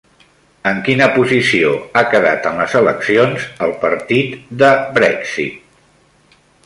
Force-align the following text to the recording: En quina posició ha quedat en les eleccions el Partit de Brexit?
En 0.69 0.79
quina 0.85 1.09
posició 1.17 1.73
ha 1.99 2.03
quedat 2.15 2.47
en 2.53 2.57
les 2.61 2.73
eleccions 2.81 3.45
el 3.67 3.75
Partit 3.85 4.35
de 4.63 4.71
Brexit? 4.97 6.41